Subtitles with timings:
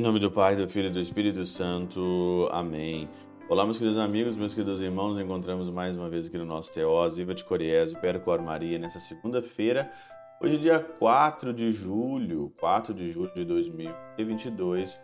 [0.00, 2.48] Em nome do Pai, do Filho e do Espírito Santo.
[2.52, 3.06] Amém.
[3.48, 6.72] Olá, meus queridos amigos, meus queridos irmãos, nos encontramos mais uma vez aqui no nosso
[6.72, 9.92] Teós, Viva de Coriésio, Percor Maria, nessa segunda-feira,
[10.40, 14.98] hoje dia 4 de julho, 4 de julho de 2022,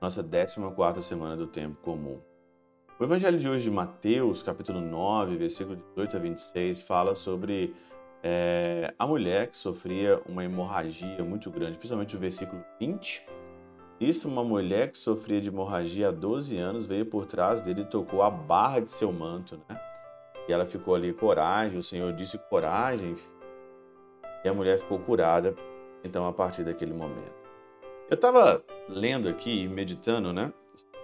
[0.00, 2.27] nossa 14ª semana do Tempo Comum.
[3.00, 7.72] O Evangelho de hoje de Mateus, capítulo 9, versículo 18 a 26, fala sobre
[8.24, 13.24] é, a mulher que sofria uma hemorragia muito grande, principalmente o versículo 20,
[14.00, 17.84] isso, uma mulher que sofria de hemorragia há 12 anos veio por trás dele e
[17.84, 19.80] tocou a barra de seu manto, né?
[20.48, 23.14] E ela ficou ali, coragem, o Senhor disse coragem,
[24.44, 25.54] e a mulher ficou curada,
[26.02, 27.38] então, a partir daquele momento.
[28.10, 30.52] Eu estava lendo aqui, meditando, né,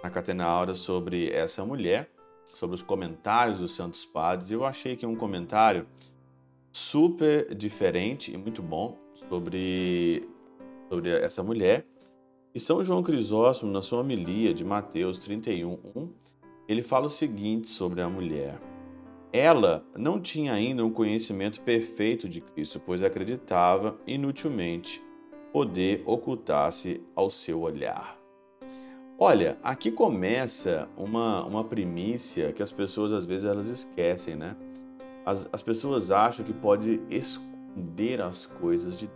[0.05, 2.11] na Catena Aura sobre essa mulher,
[2.53, 5.87] sobre os comentários dos Santos Padres, e eu achei aqui um comentário
[6.71, 10.29] super diferente e muito bom sobre,
[10.87, 11.87] sobre essa mulher,
[12.53, 16.07] e São João Crisóstomo, na sua homilia de Mateus 31:1,
[16.67, 18.61] ele fala o seguinte sobre a mulher:
[19.33, 25.01] Ela não tinha ainda um conhecimento perfeito de Cristo, pois acreditava inutilmente
[25.51, 28.24] poder ocultar-se ao seu olhar.
[29.17, 34.57] Olha, aqui começa uma, uma primícia que as pessoas às vezes elas esquecem, né?
[35.25, 39.09] As, as pessoas acham que pode esconder as coisas de.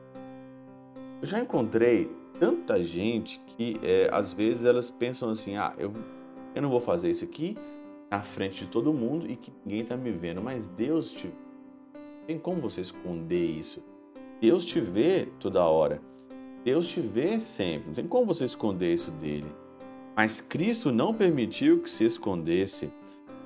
[1.22, 5.91] Eu já encontrei tanta gente que é, às vezes elas pensam assim: ah, eu,
[6.56, 7.58] eu não vou fazer isso aqui
[8.09, 11.30] na frente de todo mundo e que ninguém está me vendo, mas Deus te
[12.25, 13.84] tem como você esconder isso?
[14.39, 16.02] Deus te vê toda hora.
[16.63, 17.88] Deus te vê sempre.
[17.88, 19.52] Não tem como você esconder isso dele.
[20.22, 22.92] Mas Cristo não permitiu que se escondesse,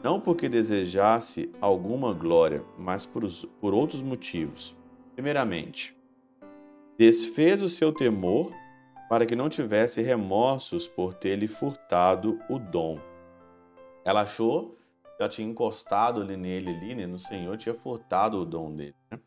[0.04, 3.24] não porque desejasse alguma glória, mas por,
[3.62, 4.76] por outros motivos.
[5.14, 5.96] Primeiramente,
[6.98, 8.52] desfez o seu temor
[9.08, 12.98] para que não tivesse remorsos por ter lhe furtado o dom.
[14.04, 14.76] Ela achou
[15.16, 18.96] que ela tinha encostado ali nele, ali, né, no Senhor, tinha furtado o dom dele.
[19.12, 19.20] Né?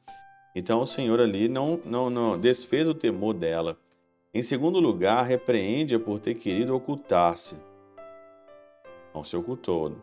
[0.53, 3.79] Então o Senhor ali não, não, não desfez o temor dela.
[4.37, 7.57] Em segundo lugar, repreende-a por ter querido ocultar-se.
[9.15, 9.97] Não se ocultou.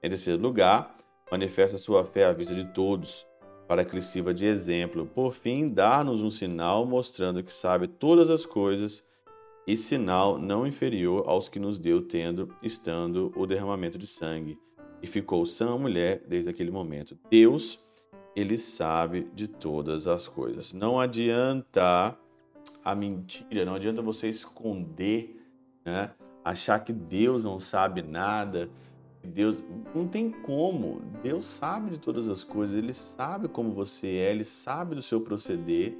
[0.00, 0.96] Em terceiro lugar,
[1.28, 3.26] manifesta sua fé à vista de todos,
[3.66, 5.04] para que lhe sirva de exemplo.
[5.04, 9.04] Por fim, dar-nos um sinal mostrando que sabe todas as coisas
[9.66, 14.56] e sinal não inferior aos que nos deu, tendo estando o derramamento de sangue.
[15.02, 17.18] E ficou sã a mulher desde aquele momento.
[17.28, 17.84] Deus,
[18.36, 20.72] ele sabe de todas as coisas.
[20.72, 22.16] Não adianta
[22.84, 25.40] a mentira, não adianta você esconder,
[25.84, 26.10] né?
[26.44, 28.68] achar que Deus não sabe nada.
[29.24, 29.62] Deus
[29.94, 31.00] não tem como.
[31.22, 35.20] Deus sabe de todas as coisas, ele sabe como você é, ele sabe do seu
[35.20, 35.96] proceder.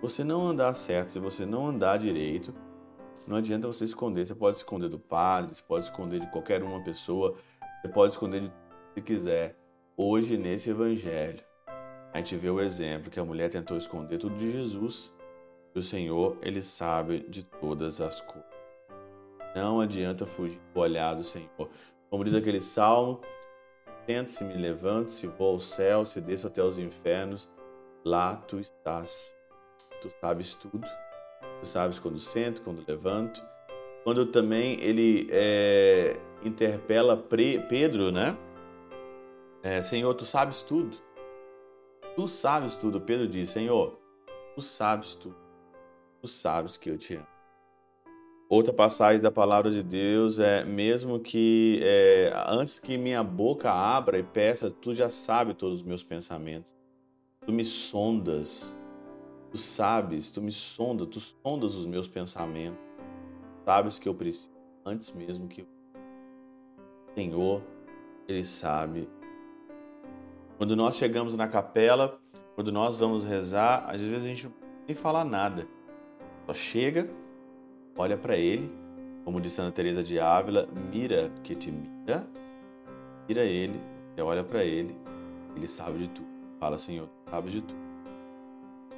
[0.00, 2.54] Você não andar certo, se você não andar direito,
[3.26, 4.26] não adianta você esconder.
[4.26, 7.34] Você pode esconder do padre, você pode esconder de qualquer uma pessoa,
[7.80, 8.52] você pode esconder de
[8.94, 9.58] se quiser.
[9.96, 11.42] Hoje, nesse evangelho,
[12.12, 15.15] a gente vê o exemplo que a mulher tentou esconder tudo de Jesus.
[15.76, 18.50] O Senhor, ele sabe de todas as coisas.
[19.54, 21.68] Não adianta fugir do olhar do Senhor.
[22.08, 23.20] Como diz aquele salmo,
[24.06, 27.48] sente-se, me levante-se, vou ao céu, se desço até os infernos,
[28.04, 29.32] lá tu estás.
[30.00, 30.86] Tu sabes tudo
[31.60, 33.42] Tu sabes quando sento, quando levanto.
[34.04, 38.36] Quando também ele é, interpela Pedro, né?
[39.62, 40.96] É, Senhor, tu sabes tudo.
[42.14, 43.00] Tu sabes tudo.
[43.00, 43.98] Pedro diz: Senhor,
[44.54, 45.45] tu sabes tudo.
[46.26, 47.26] Tu sabes que eu te amo.
[48.48, 54.18] Outra passagem da palavra de Deus é: mesmo que é, antes que minha boca abra
[54.18, 56.74] e peça, tu já sabe todos os meus pensamentos.
[57.44, 58.76] Tu me sondas
[59.52, 62.80] Tu sabes, tu me sondas, tu sondas os meus pensamentos.
[63.64, 64.50] Sabes que eu preciso
[64.84, 65.66] antes mesmo que eu.
[67.14, 67.62] Senhor,
[68.26, 69.08] Ele sabe.
[70.58, 72.20] Quando nós chegamos na capela,
[72.56, 74.54] quando nós vamos rezar, às vezes a gente não
[74.88, 75.75] nem falar nada.
[76.46, 77.10] Só chega,
[77.96, 78.70] olha para Ele,
[79.24, 82.26] como diz Santa Teresa de Ávila, mira que te mira,
[83.28, 83.80] mira Ele,
[84.14, 84.96] você olha para Ele,
[85.56, 86.28] Ele sabe de tudo.
[86.60, 87.86] Fala, Senhor, sabe de tudo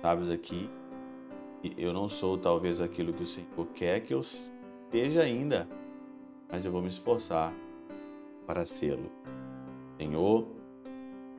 [0.00, 0.70] sabes aqui,
[1.76, 5.68] eu não sou talvez aquilo que o Senhor quer que eu seja ainda,
[6.50, 7.52] mas eu vou me esforçar
[8.46, 9.10] para sê-lo.
[9.98, 10.46] Senhor,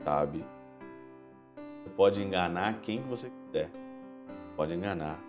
[0.03, 0.45] sabe,
[1.55, 3.71] você pode enganar quem você quiser,
[4.55, 5.28] pode enganar.